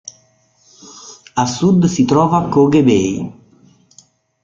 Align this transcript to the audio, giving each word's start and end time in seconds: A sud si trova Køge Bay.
A 1.43 1.45
sud 1.55 1.81
si 1.93 2.03
trova 2.09 2.39
Køge 2.53 2.81
Bay. 2.89 3.07